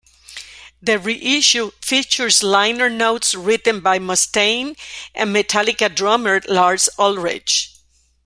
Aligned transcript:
The 0.81 0.97
reissue 0.97 1.69
features 1.79 2.41
liner 2.41 2.89
notes 2.89 3.35
written 3.35 3.81
by 3.81 3.99
Mustaine 3.99 4.75
and 5.13 5.29
Metallica 5.29 5.93
drummer 5.93 6.41
Lars 6.47 6.89
Ulrich. 6.97 7.71